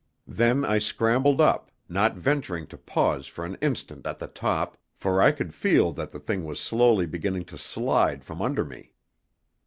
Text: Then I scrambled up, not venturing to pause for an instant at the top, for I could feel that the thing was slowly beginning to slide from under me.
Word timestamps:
Then 0.25 0.65
I 0.65 0.79
scrambled 0.79 1.39
up, 1.39 1.69
not 1.87 2.15
venturing 2.15 2.65
to 2.69 2.77
pause 2.79 3.27
for 3.27 3.45
an 3.45 3.53
instant 3.61 4.07
at 4.07 4.17
the 4.17 4.25
top, 4.25 4.75
for 4.95 5.21
I 5.21 5.31
could 5.31 5.53
feel 5.53 5.91
that 5.91 6.09
the 6.09 6.19
thing 6.19 6.43
was 6.43 6.59
slowly 6.59 7.05
beginning 7.05 7.45
to 7.45 7.57
slide 7.59 8.23
from 8.23 8.41
under 8.41 8.65
me. 8.65 8.95